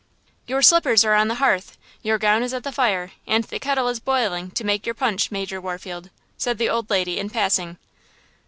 [0.47, 3.87] "Your slippers are on the hearth, your gown is at the fire and the kettle
[3.87, 7.77] is boiling to make your punch, Major Warfield," said the old lady in passing.